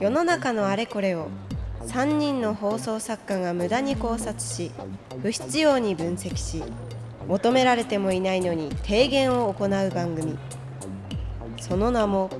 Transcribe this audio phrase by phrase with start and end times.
[0.00, 1.28] 世の中のあれこれを
[1.86, 4.72] 3人の放送作家が無駄に考察し
[5.22, 6.62] 不必要に分析し
[7.28, 10.38] 求められてもいないのに提言を行う番組。
[11.60, 12.30] その名も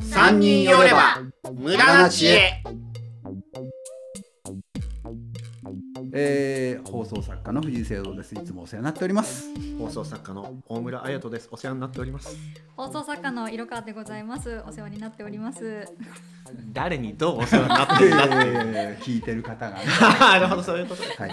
[0.00, 1.18] 3人よれば
[1.54, 2.62] 無駄な知恵。
[6.12, 8.34] えー、放送作家の藤井聖堂です。
[8.34, 9.48] いつもお世話になっております。
[9.78, 11.48] 放送作家の大村彩人です。
[11.52, 12.36] お世話になっております。
[12.76, 14.62] 放送作家の色川でございます。
[14.66, 15.86] お世話になっております。
[16.72, 19.76] 誰にどうお世話になってるんだ 聞いてる方が。
[19.76, 19.84] ね
[20.18, 20.62] なるほど。
[20.62, 21.02] そういうこと。
[21.22, 21.30] はい。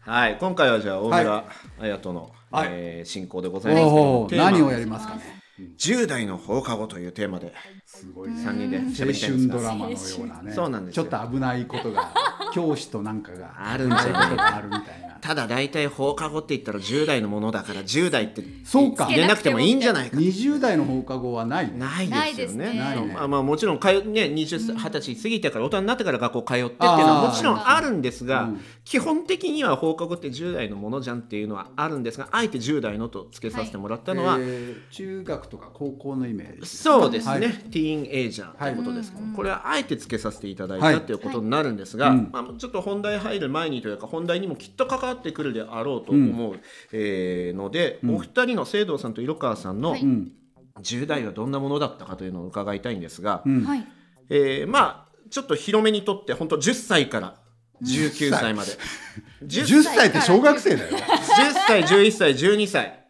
[0.00, 0.38] はい。
[0.38, 1.44] 今回はじゃあ大村
[1.78, 2.68] 彩人の、はい。
[2.70, 3.74] えー進行でござい。
[3.74, 3.80] ま
[4.28, 5.37] す何をやりますかね
[5.78, 7.52] 10代の放課後というテーマで。
[7.86, 8.36] すごいね。
[8.36, 10.52] 3人で青春ドラマのようなね。
[10.52, 11.04] そうなんですよ。
[11.04, 12.12] ちょっと危ないことが
[12.54, 19.06] 教師となんかがあるんじゃあるみたいなただ大体放課後って言ったら10代のものだから10代ってそうか。
[19.06, 20.16] 入れなくてもいいんじゃないか。
[20.16, 21.72] 20代の放課後はない。
[21.72, 22.72] ないですよね。
[22.72, 22.78] ね。
[22.78, 23.12] ないね。
[23.14, 28.60] まあまあもちろん通うね20歳20歳過ぎてから大人になってから学校通ってっていうのはもちろんあるんですが、うん。
[28.84, 36.66] 基本的には放課後って10代のものじゃんっていうのはあるんですがあえて10代のと付けさせてもらったのは、えー中学とか高校のイメージ。
[36.66, 37.40] そうですね、はい。
[37.40, 39.12] ティーンエイジャーということです。
[39.12, 46.60] けど、これはあえて付けさせていただいはいたということになるんですが、まあ、ちょっと本題入る前にというか本題にもきっと関わってくるであろうと思う、
[46.92, 50.02] えーので、お二人の聖堂さんと色川さんのはい。
[50.02, 50.32] うん
[50.80, 53.64] 10代はどんなものだったかというのを伺いたいんですが、うん。
[53.64, 53.86] はい。
[54.30, 57.34] えーまあちょっと広めにとって本当10歳から
[57.82, 58.70] 19歳まで。
[59.44, 60.96] 10 10歳って小学生だよ。
[60.96, 63.04] 10歳11歳12歳。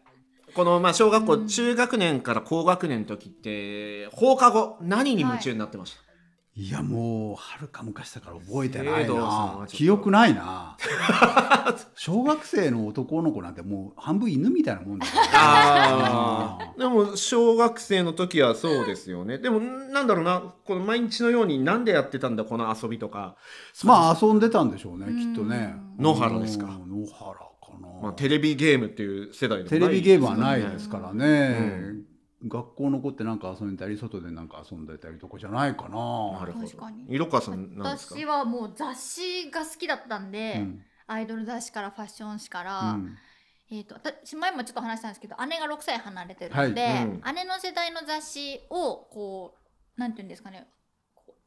[0.53, 6.03] このまあ小学校中学年から高学年の時って放課後何に夢中になってました、い
[6.67, 9.65] やもうはるか昔だから覚えてないな。
[9.67, 10.75] 記憶ないな。
[11.95, 19.37] 小学生の男の子なんてもう半分犬みたいなもんだからでも小学生の時はそうですよね。
[19.37, 20.41] でもなんだろうな。
[20.65, 23.35] この毎日のようになんでやってたんだこの遊びとか。
[23.83, 25.75] まあ遊んでたんでしょうねきっとね。
[25.97, 26.65] 野原ですか。
[26.65, 27.01] うん。
[27.03, 32.08] 野原かな、まあ、テレビゲームっていう世代でもテレビゲームはないですからね、うん
[32.47, 36.39] 学校の子ってなんか遊んでたり外でなんか遊んでたりとかじゃないかな。
[36.39, 36.65] なるほど。
[36.67, 37.05] 確かに。
[37.09, 38.15] 色川さんなんですか？
[38.15, 43.17] 私はもう雑誌が好きだったんで、うんアイドル雑誌からファッション誌かうら、ん。
[43.71, 46.69] えっ、と私前もちょっと話したんですけど姉が6歳離れてるはい。
[46.69, 47.21] ので、うん。
[47.35, 49.55] 姉の世代の雑誌をこ
[49.97, 50.67] うなんていうんですかね。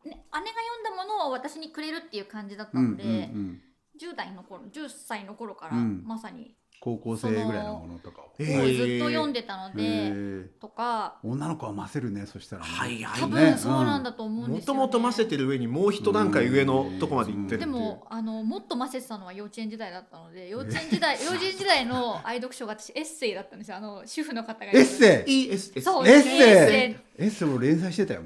[0.04, 0.46] ね姉が読
[0.80, 3.06] んだものを私にくれるっていう感じだったうんうんので、う
[3.38, 3.62] ん。
[4.00, 6.02] 10代の頃10歳の頃からうん。
[6.04, 11.20] まさに、高校生ぐらいのものとかを、ずっと読んでたので、とか。
[11.22, 12.68] 女の子はませるねそしたらね。
[12.68, 14.80] はいはい多ね分そうなんだと思うんもですよ、ね。
[14.80, 23.76] ともとませてる上にもう一段階上のとこまで行ってるでもあのもっとませてたのは幼稚園時代だったので幼稚園時代 幼稚園時代の愛読書が私エッセイだったんですよ。
[23.76, 25.44] あの主婦の方がエッセイ？
[25.44, 27.24] いいエッですねエッセイ。
[27.24, 27.48] エッセイ。
[27.48, 28.22] も連載してたよ、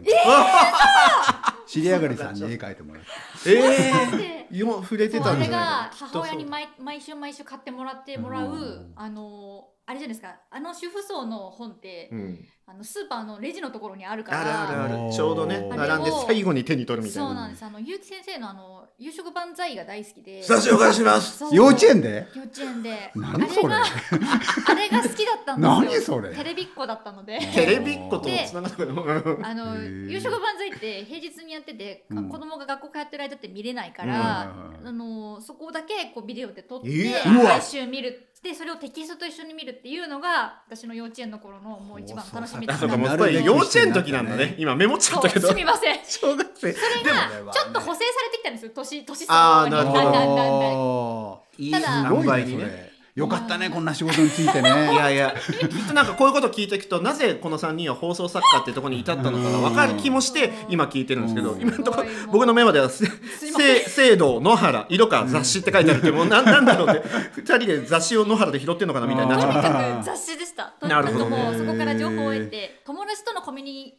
[1.66, 3.08] 知り上がりさんに絵描いてもらって
[3.50, 8.92] えでー、今触れてたんじゃそうあれが母親に毎毎週毎週買ってもらってもらう、うん。
[8.94, 10.34] あのあれじゃないですか。
[10.50, 15.12] あの主婦層の本って、うん、あのスーパーのレジのところにあるからあるあるある。
[15.12, 17.28] ちょうどね並んで最後に手に取るみたいな。
[17.28, 17.64] そうなんです。
[17.64, 20.42] あの結城先生のあの夕食万歳が大好きで。
[20.42, 21.44] スタジオ返します。
[21.54, 22.26] 幼稚園で？
[22.34, 23.12] 幼稚園で。
[23.14, 23.74] 何それ？
[23.74, 23.84] あれが
[24.66, 25.80] あれが好きだったんですよ。
[25.82, 26.34] 何それ？
[26.34, 27.38] テレビっ子だったので。
[27.54, 29.06] テレビっ子とつながったの
[29.42, 32.28] あの夕食万歳って平日にやってて、うん。
[32.28, 34.08] 子供が学校通ってる間って見れないかうん。
[34.08, 36.88] ら、はいはいあのそこだけこうビデオで撮って
[37.24, 42.90] 毎週見るでそれをテキストと一緒に見るっていうのが私の幼稚園の頃のもう一番楽しみだあったそう。
[42.90, 44.54] かもうなるべくこれ幼稚園の時なんだね。
[44.58, 45.48] 今メモっちゃったけど。
[45.48, 45.98] すみません。
[46.04, 46.72] 小学生。
[46.72, 48.70] それがちょっと補正されてきたんですよ。
[48.74, 50.02] 年年あーなるほど。
[50.02, 51.32] だんだんだんだん。
[51.32, 52.10] あいいただね。
[52.10, 52.85] ねそれ
[53.16, 54.68] よかったねこんな仕事についてね。
[54.92, 61.62] いやいやきっとなんかこういうこと聞いていくとなぜこの3人は放送作家ってところに至ったのかが分かる気もして今聞いてるんですけどうん。
[61.62, 63.52] 今のところ僕のメモでは「せいません。
[63.54, 67.08] せ聖堂野原色川雑誌」って書いてあるけどもうなん なんだろうって
[67.40, 69.38] 2人で雑誌を野原で拾ってんのかなみたいにな。
[69.38, 70.74] っちゃうとにかく雑誌でした。
[70.78, 71.42] とにかくなるほどね。
[71.42, 73.94] もうそこから情報を得て、友達とのコミュニ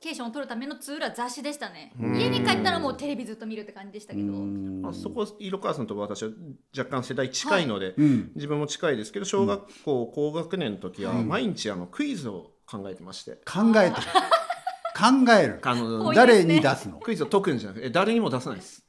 [0.00, 1.92] ケーションを取るためのツールは雑誌でしたね。
[1.98, 4.32] 家に帰ったらもうテレビずっと見るって感じでしたけど。
[4.88, 6.30] あそこ色川さんと私は
[6.76, 13.96] 若干世代近いので、うん自分も近いですけど小学校高学年の時は毎日あのクイズを考えてまして考えて
[14.96, 18.84] 考えるあのね誰に出すのクイズを解くんじゃなくて誰にも出さないです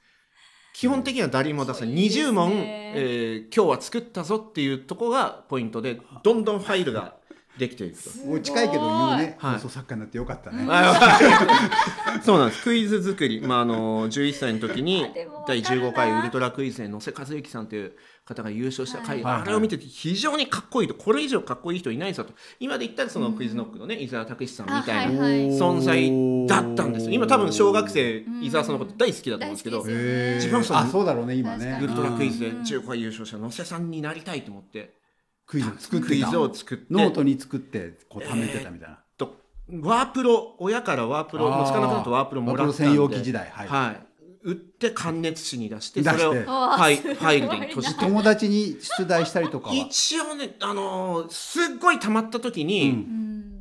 [0.74, 7.17] 基本的には誰にも出さない20問、えー今日は作ったぞっていうとこがポイントでどんどんファイルが
[7.58, 8.26] できていくと。
[8.26, 9.54] もう近いけど言うね、はい。
[9.56, 11.20] 放送作家になってよかったね、あ
[12.24, 12.64] そうなんです。
[12.64, 15.06] クイズ作り、まあ、あの11歳の時に
[15.48, 17.94] 第15回ウルトラクイズで野瀬和之さんという
[18.26, 19.42] 方が優勝した回、はい。
[19.42, 20.94] あれを見てて非常にかっこいいと。
[20.94, 22.34] これ以上かっこいい人いないぞと。
[22.60, 27.14] 今で言ったらそのクイズノックのね伊沢拓司さんみたいな存在だったんですよ。
[27.14, 29.84] 今多分小学生伊沢さんのこと大好きだと思うんですけど。
[29.84, 31.80] 自分はそのあそうだろうね今ね。
[31.82, 32.62] ウルトラクイズでうん。
[32.62, 34.98] 15回優勝した野瀬さんになりたいと思って
[35.48, 39.38] クイズ作ってクイたズを作ってノートに作ってこう貯めてたみたいな、と
[39.82, 43.68] ワープロ親からワープロあーつかなくなるとワープロもらったんでワープロ専用機時代はい。
[43.68, 44.08] はい、
[44.44, 46.22] 売って関熱紙に出して出して。
[46.22, 46.56] それをフすごい。
[47.16, 48.00] ァイルで閉じて。
[48.06, 49.76] 友達に出題したりとかは？
[49.76, 52.98] 一応ねあのーすっごい溜まった時に、うん。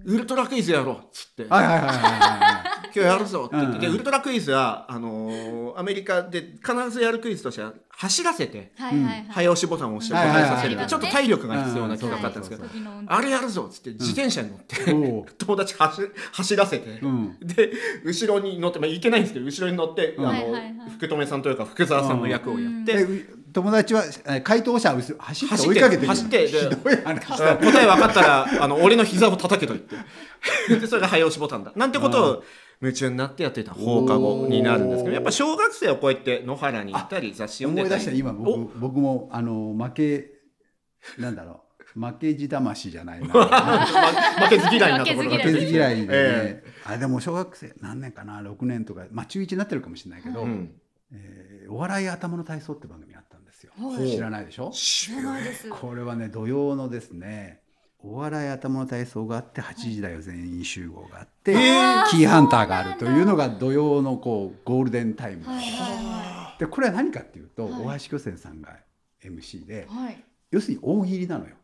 [0.06, 0.14] うん。
[0.14, 2.62] ウルトラクイズやろうっつって、はいはいはいはいは
[2.96, 9.26] 今日やるぞって言って、でうんうんウルトラクイズはあのーアメリカで必ずやるクイズとしては走らせてはいはいはい。
[9.28, 10.86] 早押しボタンを押して答はいはいはいえさせるはい。
[10.86, 15.26] ちょっと体力が必要なうん企画だったんですけど、そう時の運転あれやるぞっつって自転車に乗って、いおう。
[15.36, 16.02] 友達走
[16.32, 17.38] 走らせて、うん。
[17.40, 17.72] で
[18.04, 20.26] 後ろに乗って、まあ、いけないんですけど後ろに乗って、うん。
[20.26, 20.90] あのはいはいはい。
[20.96, 26.08] 福留さんというか福沢さんの役をやって、でう友達はえ回答者は後ろ走って追いかけてくる。
[26.08, 29.96] 走ってひでどい話あ答え分かったらあの俺の膝を叩けと言って。
[30.68, 31.72] でそれが早押しボタンだ。
[31.74, 32.44] なんてことを
[32.80, 38.02] 夢中になってやってた放課後になるんですけどやっぱ小学生はこうやって野原に行ったり雑誌読んでたり。
[38.02, 40.30] 思い出した今僕僕もあの負け
[41.18, 42.00] なんだろう。
[42.00, 43.28] 負けじ魂じゃないな。
[44.44, 50.74] 負けず嫌いなところが負けず嫌いでね、えあでも小学生何年かな？6年とか、まあ、中1になってるかもしれないけど、うん。
[51.12, 54.08] えーお笑い頭の体操って番組あったんですよ、はい。
[54.08, 54.70] 知らないでしょ？
[54.72, 55.68] 知らないです。
[55.70, 57.60] これはね土曜のですね
[58.08, 61.54] お笑い頭の体操があって8時だよ全員集合があって、
[62.10, 67.98] キーハンターがあるというのが土曜のこうゴールデンタイム、はいはでこれは何かっていうと、はい。
[67.98, 68.76] 大橋巨泉さんが
[69.22, 69.88] MC で
[70.50, 71.56] 要するに大喜利なのよ。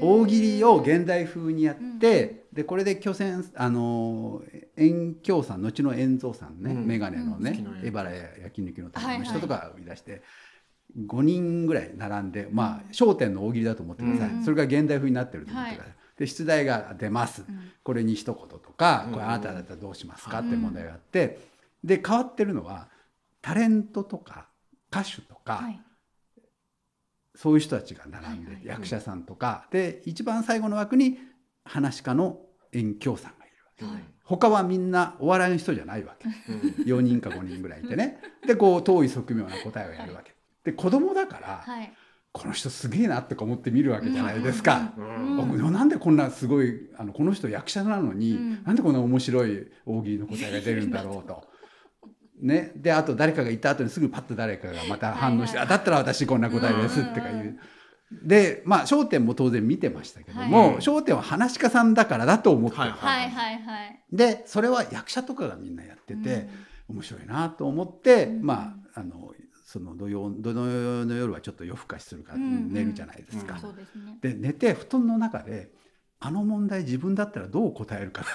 [0.00, 4.42] 大喜利を現代風にやって、でこれで巨泉あの
[4.76, 6.86] 遠京さん後の遠蔵さんね、うん。
[6.86, 7.86] 眼鏡のねうん。
[7.86, 8.10] 江原
[8.42, 10.22] 焼肉のたはいはいめの人とかを売り出して、
[10.98, 14.44] 5人ぐらい並んでまあ『笑点』の大喜利だと思ってください、うん。
[14.44, 15.94] それが現代風になってると思ってください。
[16.18, 17.72] で出題が出ます、うん。
[17.82, 19.12] これに一言とか、うん。
[19.12, 21.38] これあなただったらどうしますかって問題があって、
[21.82, 22.88] で変わってるのは
[23.40, 24.48] タレントとか
[24.92, 25.80] 歌手とか、はい。
[27.34, 31.18] そういう人たちが並んで、はいはい役者さんとかで一番最後の枠に
[31.64, 32.40] 話し家の
[32.72, 33.84] 遠京さんがいるわけ。
[33.84, 34.04] はい。
[34.24, 36.28] 他はみんなお笑いの人じゃないわけ。
[36.52, 36.60] うん。
[36.84, 38.20] 4人か5人ぐらいいてね。
[38.46, 40.34] でこう遠い側面な答えをやるわけ
[40.64, 41.92] で子供だから、はい。
[42.32, 44.92] この人すげえなとか思って見るわけじゃないですか。
[44.96, 48.62] うん僕なんでこんなすごいあのこの人役者なのに、うん。
[48.64, 51.48] なんでこんな面白い大喜利の答えが出るんだろうと。
[52.40, 57.58] ね、であと誰かが言った後にすぐパッと誰かがまた反応して「はいはいあだったら私こんな答えです」ってか言う。
[58.22, 60.86] でまあ『笑点』も当然見てましたけどはも『い。
[60.86, 62.90] 笑点』は話し家さんだからだと思ってる、はい
[63.30, 64.02] はい。
[64.12, 66.48] でそれは役者とかがみんなやってて、
[66.88, 68.42] 面白いなと思って、うん。
[68.42, 69.32] まああの
[69.70, 72.72] その土曜土曜の夜はちょっと夜更かしするからうん。
[72.72, 73.56] 寝るじゃないですか。
[74.20, 75.70] で寝て布団の中で
[76.18, 78.32] あの問題自分だったらどう答えるかって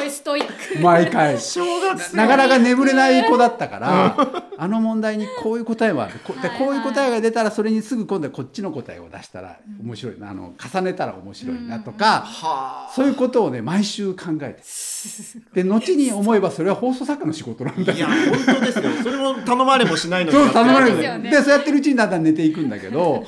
[0.00, 0.80] ごいストイック。
[0.80, 1.36] 毎回。
[2.14, 4.16] なかなか眠れない子だったから
[4.56, 6.18] あの問題にこういう答えもある。
[6.24, 6.58] こではいはい。
[6.58, 10.30] こういう答えが出たらそれにすぐ今度はこっちの答えを出したら面白いな。
[10.30, 12.92] あの重ねたら面白いなとかはあ。
[12.94, 14.62] そういうことをね毎週考えて。
[15.54, 17.98] で後に思えばそれは放送作家の仕事なんだよ。
[17.98, 18.90] いや本当ですよ。
[19.02, 20.36] それも頼まれもしないのに。
[20.36, 23.24] そう頼まれるでそうやってるうちにだんだん寝ていくんだけど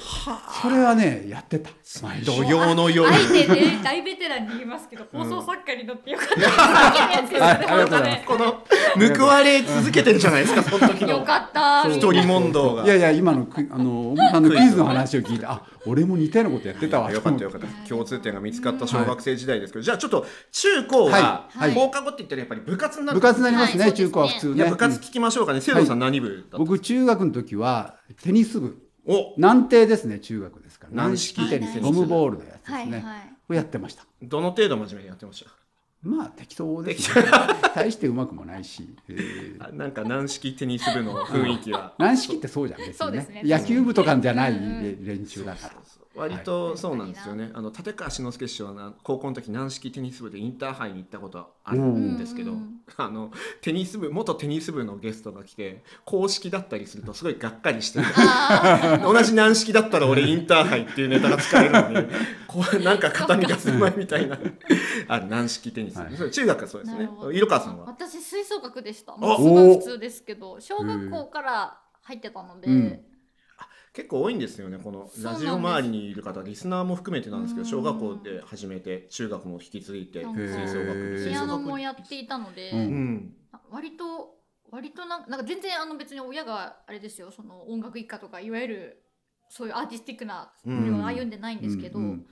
[0.63, 1.71] それはねやってた。
[2.03, 2.27] 毎週。
[2.27, 3.09] 土曜の夜。
[3.09, 8.25] あえてね大ベテランに言いますけど放送作家にとってよかったはいありがとうございます。
[8.27, 11.19] この報われ続けてるじゃないですかその時の。
[11.19, 11.89] よかった。
[11.89, 12.85] 一人問答が。
[12.85, 17.11] いやいや今のクイあのあのクイズの話を聞いてあ俺も似たようなことやってたわ。
[17.11, 17.89] よかったよかった。
[17.89, 25.61] 共通点が見つかった小学生時代ですけど、じゃあちょっと中高は放課後って言ったらやっぱり部活になる部活になりますね、はい中高は普通いねや部活聞きましょうかね。
[25.61, 28.79] 聖堂さん何部僕中学の時はテニス部。
[29.07, 29.35] お。
[29.37, 31.49] 軟艇ですね中学ですから軟式。
[31.49, 31.81] テニス。
[31.81, 33.03] ゴムボールのやつですね、はいはい。
[33.49, 34.05] これやってました。
[34.23, 35.51] どの程度真面目にやってました？
[36.03, 37.25] まあ適当です、ね、
[37.75, 39.69] 大してうまくもないし、えー。
[39.69, 41.95] あなんか軟式テニス部の雰囲気は。
[41.99, 43.43] 軟式ってそうじゃん別にそうですね。
[43.43, 43.59] ね。
[43.59, 44.53] 野球部とかじゃない
[45.01, 45.75] 連中だから
[46.15, 53.31] 割とそうなんですよね、あの立川志の輔師匠はな高校の時軟式テニス部でインターハイに行ったことあるんですけど、うんあの
[53.63, 62.07] テニス部元テニス部のゲストが来て公式だったりするとすごいがっかりしてあ 同じ軟式だったら俺インターハイっていうネタが使えるのに
[62.47, 64.39] こうなんか肩身が狭いみたいな。
[65.09, 66.31] ある軟式テニス、はい。
[66.31, 67.09] 中学はそうですね。
[67.33, 67.87] 色川さんは？
[67.87, 69.15] 私吹奏楽でした。
[69.15, 73.01] おもうすごい普通ですけど小学校から入ってたので、うん
[73.93, 77.71] 結構多いんですよねこのラジオ周りにいる方リスナーも含めてなんですけどうん。
[77.71, 82.79] 小学校で始めて中学も引き継いで吹か奏楽ピアノもややっていたので、うん。
[82.79, 83.35] うん
[83.71, 84.37] 割と
[84.71, 89.03] 割となんなんか全然あの別に親があれですよその音楽一家とかいわゆる
[89.49, 90.99] そういうアーティスティックなうん。
[90.99, 92.27] 道を歩んでないんですけど、うん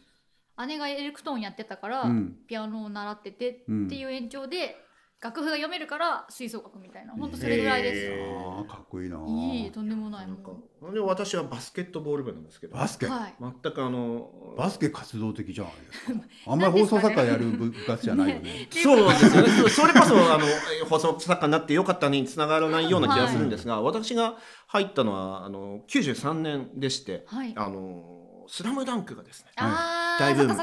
[0.66, 2.36] 姉がエレクトーンやってたから、うん。
[2.46, 3.90] ピアノを習っててってうん。
[3.90, 4.76] いう延長で、
[5.22, 7.12] 楽譜が読めるから吹奏楽みたいな。
[7.12, 9.18] 本当それぐらいです、へあーかっこいいな。
[9.18, 12.74] いいとんでもないなんで私はバスケットボール部なんですけど。
[12.74, 13.34] バスケ、はい。
[13.38, 16.20] 全くあのバスケ活動的じゃないですか。
[16.52, 18.66] あんまり放送作家やる部活じゃないよね。
[18.72, 19.48] そうなんですよね。
[19.68, 27.52] それこそあの放送作家になってよかったねにつながらないような気がするんですが、私が入ったのはあの93年でして、はい。
[27.56, 30.56] あのスラムダンクがですね、大ブーム。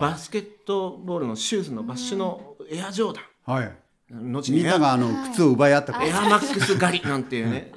[0.00, 3.72] バスケットボールのシューズのバッシュのエアジョーダン、あ、はい。
[4.10, 7.72] 後にエアみんながあの靴を奪い合ったエアマックス狩りなんていうね。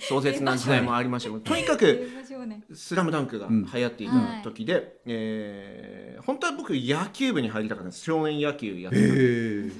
[0.00, 2.08] 壮絶な時代もありましたけど、とにかく
[2.74, 8.04] スラムダンクが流行っていた時で、えー本当は僕野球部に入りたかったんです。
[8.04, 9.72] 少年野球やってえ。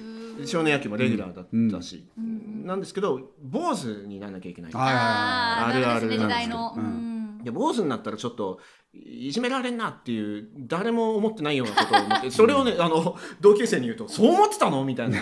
[0.45, 2.65] 少年野球もレギュラーだったし、ん。
[2.65, 5.05] なんですけど坊主にならなきゃいけない、はいはいはい。
[5.05, 6.73] あるあるなんですけど。
[6.75, 7.39] うん。
[7.43, 8.59] で坊主になったらちょっと
[8.95, 15.19] いじめられんなっていう誰も思ってないようなことを思って それをねあの同級生に言うと「そう思ってたの?」みたいな。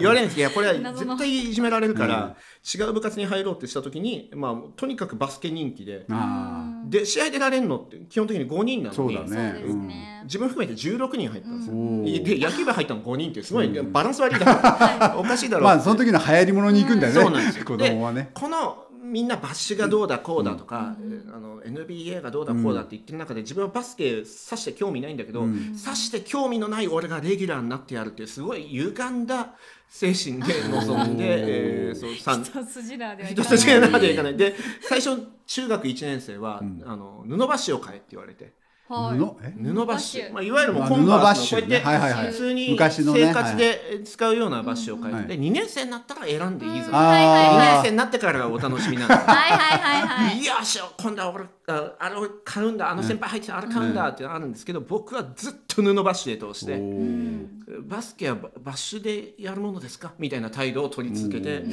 [0.00, 0.36] 言われるんです。
[0.36, 2.36] けどいやこれは絶対いじめられるから、
[2.74, 6.04] 違う部活に入ろうってした時に、まあ、とにかくバスケ人気で。
[6.10, 8.96] あで試合出られるのって基本的に5人なのに。
[8.96, 9.54] そうだね。
[9.56, 12.04] そうですね、自分含めて16人入ったんですよ、うん。
[12.04, 15.60] で野球部入ったの5人ってすごい、バランス悪いだからおかしいだあ。
[15.60, 15.68] ろう。
[15.68, 17.20] まあその時の流行り物に行くんだよね。
[17.20, 17.64] そうなんですよ。
[17.66, 18.30] 子供はね。
[18.34, 18.81] この
[19.12, 20.96] みんなバッシュがどうだこうだとか、
[21.32, 29.54] あの NBA がどうだこうだって言ってる中で自分はバスケさして興味ないんだけど、うんさして興味のない俺がレギュラーになってやるっていうすごい歪んだ
[29.88, 32.42] 精神で臨んで、えーそうさん。
[32.42, 34.36] 一筋縄ではいかない。
[34.36, 36.82] で最初中学1年生は、うん。
[36.86, 38.54] あの布バッシュを買えって言われて
[38.88, 39.18] はい。
[39.18, 39.36] 布？
[39.42, 39.54] え？
[39.62, 42.26] 布バッシュ、まあ、いわゆるもうあコンバースの布バッシュこうやって、ねはいはいはい。
[42.28, 47.46] 普通に生活で使うようなバッシュを買えて、はいで2年生になったら選んでいいぞ、うんはいはい。
[47.46, 49.24] 2あ年あ生になってからがお楽しみなんですよ。
[49.26, 50.44] はいはいはいはい。
[50.44, 57.46] よし今度は俺ああれを買うんだあの先輩入ってたあれ買うんだってあるんですけど、僕はずっと布バッシュで通しおてー。
[57.88, 60.12] バスケはババッシュでやるものですか？
[60.18, 61.64] みたいな態度を取り続けて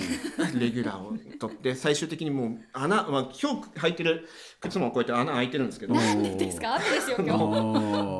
[0.57, 4.27] レギュラーを取って最終的にもう穴、まあ、今日履いてる
[4.61, 6.75] 靴もこうやって穴開いてるんですけどなんでですか？
[6.75, 7.37] 雨ですよ今日あ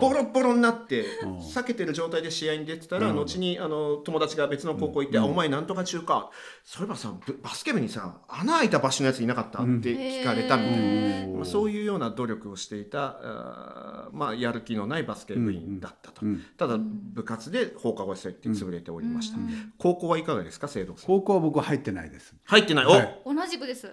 [0.01, 1.37] ボロボロになってうん。
[1.39, 3.15] 避けてる状態で試合に出てたらうん。
[3.15, 6.31] 後にあの友達が別の高校行って「あお前なんとか中か。
[6.65, 10.77] そういえばさブバスケ部にさ穴開いた場所のやついなかった?」って聞かれたみたいな。
[10.77, 21.05] へーまあ、そういうような努力をしていたあーまあ、やる気のないバスケ部員だったと、うんただ部活で放課後施設って潰れておりました、うんうん高校はいかがですか生徒さん？
[21.07, 22.35] 高校は僕は入ってないです。
[22.45, 23.21] 入ってない、はい。
[23.25, 23.91] お同じくです。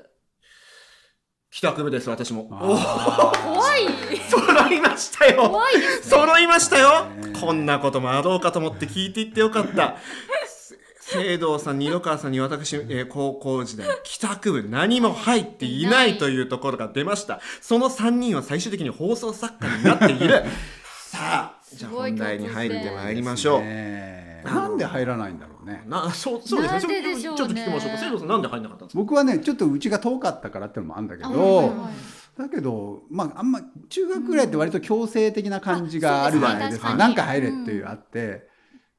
[1.51, 2.49] 帰宅部です私も。
[2.51, 3.87] あお怖い。
[4.29, 5.49] 揃いましたよ。
[5.49, 7.07] 怖いです揃いましたよ。
[7.07, 9.97] ねこんなこともあろうかと思って聞いていってよかった
[11.09, 17.41] 聖堂さん二度川さんに私、えー高校時代帰宅部何も入っていないというところが出ました。
[17.61, 20.43] その3人は最終的に放送作家になっている。
[21.07, 24.43] さあじゃあ本題に入ってまいりましーょう、ね。
[24.45, 25.85] なんで入らないんだろうね。
[25.87, 26.81] なそうそうですね。
[26.81, 27.39] なんででしょうね。
[27.39, 27.99] ちょっと聞きましょうか。
[27.99, 28.99] 聖堂さんなんで入んなかったんですか？
[29.01, 31.91] 僕はねちょっとうちが遠かったからっていうのもあるんだけあど、はいはいは
[32.39, 32.41] い。
[32.43, 36.89] だけどまああんま中学ぐらいって割と強制的な感じがあるじゃないですか。
[36.89, 38.49] うですねなんか入れっていうあって、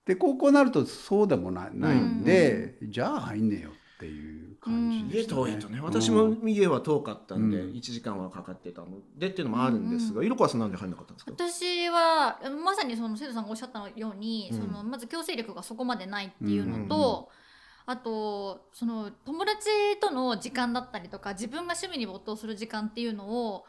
[0.07, 5.81] で高校になるとそうでもなないんで、じゃあ入んねえよっていう感じで家した遠いとね。
[5.81, 7.75] 私も家は遠かったんでうん。
[7.75, 8.87] 1時間はかかってたの
[9.17, 11.31] でっていうのもあるんですが、色川さんなんで入んなかったんですか？
[11.31, 14.57] 私はまさにその生徒さんがおっしゃったように、うん。
[14.57, 17.29] そのまず強制力がそこまでないっていうのと、
[17.85, 19.67] あとその友達
[19.99, 23.65] との時間だったりとか自分が趣味に没頭する時間っていうのを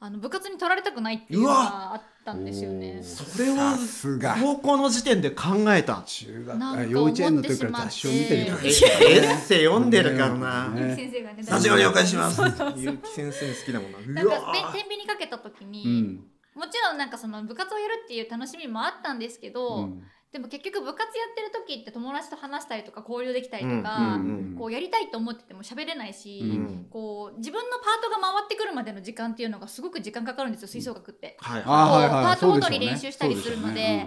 [0.00, 3.02] あの部活に取られたくないっていうのがあったんですよね。
[3.02, 4.36] それはさすが。
[4.40, 6.02] 高校の時点で考えた。
[6.06, 12.40] 中学幼稚園の時から雑誌を見てるからエッセイ読んでるからな、ね先生がねラジオ了解します
[12.76, 14.22] ゆうき先生好きだもんな。
[14.22, 16.24] なんか天秤にかけた時に、うん。
[16.54, 26.86] もちろんなんかその部活をやるっていう楽しみもあったんですけど、うんでも結局部活やってる時って友達と話したりとか交流できたりとうんか、うんこうやりたいと思ってても喋れないし、うん。
[26.90, 31.36] こう自分のパートが回ってくるまでの時間っていうのがすごく時間かかるんですよ吹奏楽って。
[31.40, 32.08] はいあははい。
[32.08, 34.06] はいパートごとに練習したりするので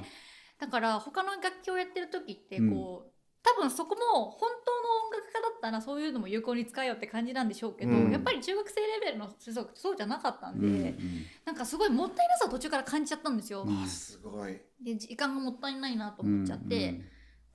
[0.59, 2.71] だから他の楽器をやってる時ってうん。
[2.71, 3.10] こう、
[3.43, 8.11] 多分そこも本当の音楽家だったらそういうのも有効に使えようって感じなんでしょうけど、うん。
[8.11, 11.25] やっぱり中学生レベルの吹奏楽ってそうじゃなかったんで、うんうん。
[11.45, 13.63] なんかすごいもったいなさを途中から感じちゃったんですよ。
[13.63, 14.61] うんいすごい。
[14.83, 17.01] で時間がもったいないなと思っちゃって、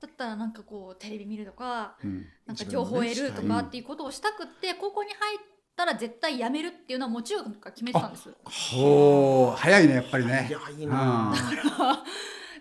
[0.00, 2.10] だったらなんかこうテレビ見るとかうん。
[2.10, 5.38] うんなんか情報を得るとかっていうことをしたくって高校に入っ
[5.76, 8.30] たら絶対やめるっていうのはもう中学から決めてたんです。
[8.76, 10.46] おー早いねやっぱりね。
[10.48, 11.34] いやいいな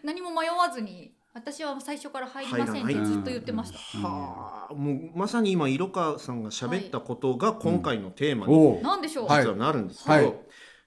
[0.03, 4.73] 何も迷わずに私は最初から入りませんってずっと言ってました、はあ。
[4.73, 9.41] もうまさに今色川さんが喋ったことが今回のテーマになんでしょう、はい。
[9.41, 10.33] 実はなるんですけど、はい。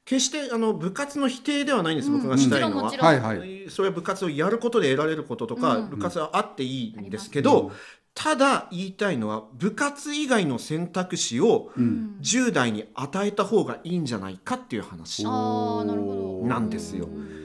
[0.06, 2.16] 決してあの部活の否定ではないんです、うん。
[2.16, 2.90] 僕がしたいのは。
[3.68, 5.90] それは部活をやることで得られることとか、うん。
[5.90, 7.70] 部活はあっていいんですけど、
[8.14, 11.86] ただ言いたいのは部活以外の選択肢をううん。
[11.86, 15.24] ん10代に与えた方がいいんじゃないかっていう話。
[15.24, 16.48] なるほど。
[16.48, 17.04] なんですよ。
[17.04, 17.37] うん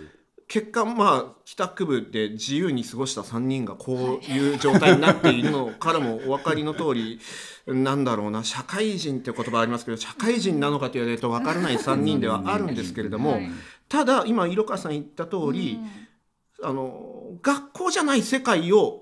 [0.54, 7.20] 結果まあ帰宅部で自由に過ごした3人がこういう状態になっているのからもお分かりの通り
[7.66, 8.44] なんだろうな。
[8.44, 13.50] 社会人って言葉ありますけど社会人なのかと言われると分からない3人ではあるんですけれどもはい
[13.90, 15.80] ただ今色川さん言った通り
[16.62, 19.02] あの学校じゃない世界を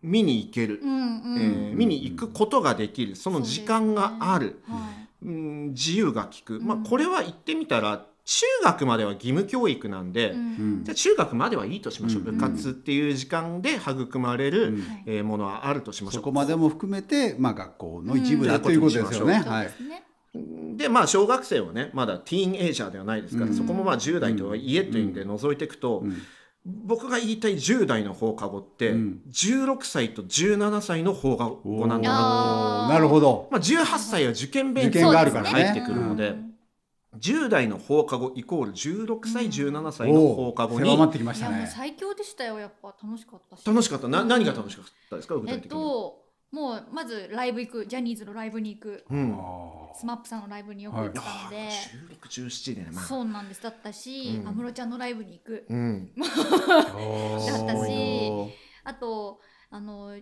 [0.00, 0.80] 見に行ける。
[0.82, 3.16] えー見に行くことができる。
[3.16, 4.78] その時間がある、は
[5.22, 5.26] い。
[5.26, 6.84] うん、自由が利く、まあ、うん。
[6.84, 10.38] これは言ってみたら中学までは義務教育なんで、うん。
[10.38, 10.42] う
[10.80, 10.84] ん。
[10.84, 12.36] じゃあ中学まではいいとしましょう、うん。
[12.36, 14.80] 部活っていう時間で育まれる、うん。
[14.80, 15.02] はい。
[15.06, 16.16] えーものはあるとしましょ。
[16.16, 18.76] そうこまでも含めて、まあ、学校の一部だとい。
[18.76, 19.34] うことですよね。
[19.34, 19.70] はい。
[20.76, 23.56] でまあ小学生はねまだティーンエイジャーではないですから、うん。
[23.56, 26.16] そこもまあ10代とはいえという意味で覗いていくと、うん。
[26.64, 29.20] 僕が言いたい10代の放課後って、うん。
[29.30, 33.48] 16歳と17歳の放課後なんだなるほど。
[33.52, 35.50] まあ、18歳は受験勉受強験があるからね。
[35.50, 36.55] 入ってくるので、うん
[37.20, 39.50] 10代の放課後イコール16歳、うん。
[39.50, 40.88] 17歳の放課後に。
[40.88, 41.72] 狭まってきましたいやもうね。
[41.74, 42.58] 最強でしたよ。
[42.58, 43.66] やっぱ楽しかったし。
[43.66, 44.08] 楽しかった。
[44.08, 45.34] な何が楽しかかったですか？
[45.36, 47.86] 具えっ体的に、ともうまずライブ行く。
[47.86, 49.04] ジャニーズのライブに行く。
[49.10, 51.68] うん、あスマップさんのライブによく行ってたので、
[52.20, 53.62] 16、17でね、まあ、そうなんです。
[53.62, 54.48] だったしうん。
[54.48, 55.66] 安室、ちゃんのライブに行く。
[55.68, 56.20] うん、ー
[57.66, 58.54] だったし
[58.84, 60.16] あとあの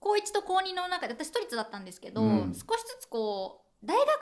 [0.00, 2.54] 高1と高2の中で私都立だったんですけど、うん。
[2.54, 4.16] 少しずつこう大学受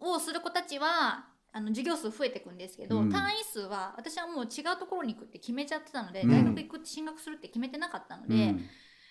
[0.00, 3.12] 験をする子たちはあの授業数増えていくんですけど、うん。
[3.12, 6.30] 単位数は私はもう違うところに行くって決めちゃってたので、うん。
[6.30, 8.66] 大学行くって進学するって決めてなかったので、うん。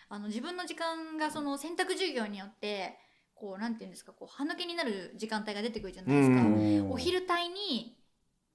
[0.10, 3.00] あの自分の時間がその選択授業によって
[3.34, 6.36] こうなんていうんですかこう歯抜けになる時間帯が出てくるじゃないですか。
[6.36, 6.92] うん。
[6.92, 7.98] お昼帯に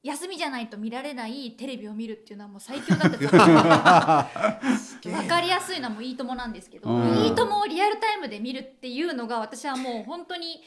[0.03, 7.19] 休みじゃないと見られないテレビを見るっていうのはもう最強だったと思わかりやすいのはもういいともなんですけど、うん。
[7.25, 10.61] いいともをリアルタイムで見るっていうのが私はもう本当に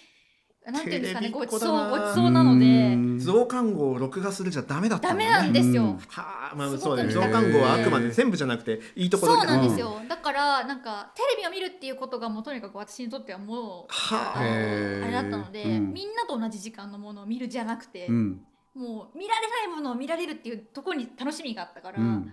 [0.65, 2.65] なんていうんですかねごちそうごちそうなので。
[2.65, 3.19] うん。
[3.19, 5.83] 増刊号を録画するじゃダメだったダメなんですよ。
[5.83, 5.97] うん。
[5.97, 7.09] はあまあそうだね。
[7.09, 14.39] ね増刊号はあくまで全部じゃなくていいところそうなんですよ、だからなんかテレビを見るっていうことがもうとにかく私にとってはもうはあ。
[14.39, 15.93] あれだったので、うん。
[15.93, 18.41] みんなと同じ時間のものを見るじゃなくて、うん。
[18.75, 22.31] もう見られないものを見られるっていうところに楽しみがあったから、うん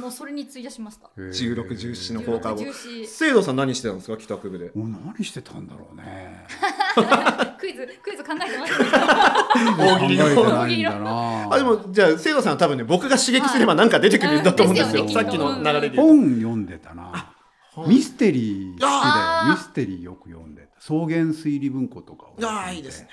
[0.00, 1.08] もうそれに費やしました。
[1.16, 2.70] 16 17の放課後16
[3.02, 4.16] 17聖堂さん何してたんですか？
[4.16, 6.46] 帰宅部でもう何してたんだろうね。
[7.58, 9.06] クイズクイズ考えてました。
[9.78, 11.48] 大喜利の考えてないんだな。
[11.54, 17.32] あでもじゃあ聖堂さんは多分ね僕が刺激すれば何か出てくるんだと思うんですよ、はいさっきの流れで言う本読んでたな。
[17.74, 19.52] とミステリー好きだよ。
[19.54, 20.78] ミステリーよく読んでた。
[20.80, 22.60] 草原推理文庫とかを読んで。
[22.60, 23.08] ああいいですね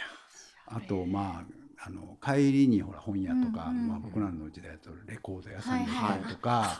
[0.68, 6.20] あとまああの帰りにほら本屋とか、うんうんまあ、僕らの時代だとレコード屋さんに行はい。
[6.20, 6.78] ったりとか、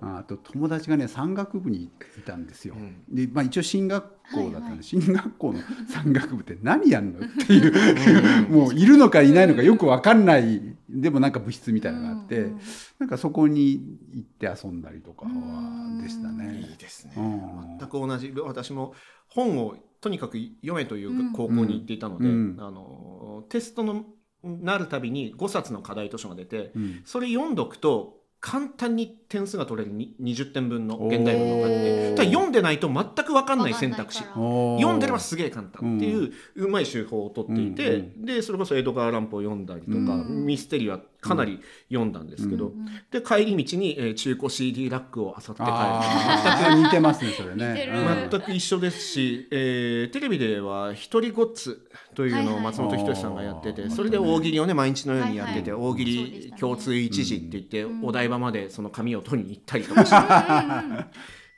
[0.00, 1.90] ああと友達がね山岳部にい
[2.24, 2.74] たんですよ。
[2.76, 3.02] うん。
[3.12, 4.82] で、まあ、一応進学校だったんで、はいはい。
[4.84, 12.60] 進学校の山岳部って何やんのっていうもういるのかいないのかよく分かんないでもなんか部室みたいなのがあって、うんうん
[12.98, 13.80] なんかそこに
[14.12, 16.02] 行って遊んだりとかはうん。
[16.02, 16.68] でしたいね。
[16.74, 16.76] い。
[16.76, 17.14] ですね。
[17.16, 17.78] うん。
[17.78, 18.34] 全く同じ。
[18.44, 18.92] 私も
[19.28, 22.56] 本をとにかく読めという高校に行っていたので、うん。
[22.58, 24.04] あのテストの
[24.42, 27.02] なるたびに5冊の課題図書が出てうん。
[27.04, 32.14] それ読んどくと簡単に点数が取れるに20点分の現代文があって。
[32.14, 34.22] ただ読んでないと全く分かんない選択肢。
[34.22, 40.46] 読んでればすげえ簡単っていううまい手法を取っていて、うんでそれこそ江戸川乱歩を読んだりとか、うん。
[40.46, 42.72] ミステリーはかなり読んだんですけど、う
[43.10, 45.66] で帰り道に、えー中古 CD ラックを漁って帰る。
[45.68, 46.82] あー。
[46.84, 47.86] 似てますねそれね。
[47.86, 48.28] る。
[48.30, 52.62] 全く一緒ですし、えーテレビでは「ひとりごっつ」というのをはいはい。
[52.64, 53.90] 松本人志さんがやってて、あー。
[53.90, 55.90] それで大喜利をね毎日のようにやってて、はいはい。
[55.90, 58.04] 大喜利共通一時って言って、うん。
[58.04, 60.04] お台場までその紙を取りに行ったりとか。
[60.04, 61.06] して、うんうんうん。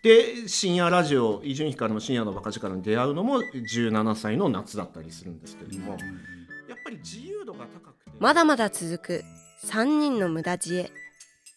[0.02, 5.98] で深夜ラジオ伊集院光の深夜のバカ力に出会うのも17歳の夏だったりするんですけれども、やっ
[6.82, 8.10] ぱり自由度が高くて。
[8.18, 9.24] まだまだ続く
[9.62, 10.90] 3人の無駄知恵。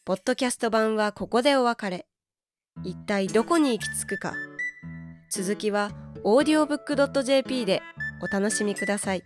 [0.03, 2.05] ポッドキャスト版はここでお別れ。
[2.83, 4.33] 一体どこに行き着くか。
[5.31, 5.91] 続きは
[6.25, 7.81] audiobook.jp で
[8.21, 9.23] お楽しみください。